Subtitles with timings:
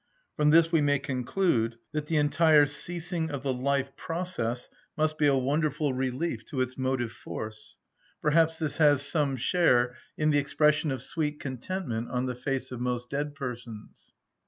[0.35, 5.27] From this we may conclude that the entire ceasing of the life process must be
[5.27, 7.77] a wonderful relief to its motive force;
[8.19, 12.81] perhaps this has some share in the expression of sweet contentment on the faces of
[12.81, 14.11] most dead persons.